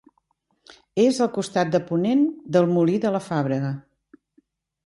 [1.03, 2.25] És al costat de ponent
[2.57, 3.71] del Molí de la Fàbrega.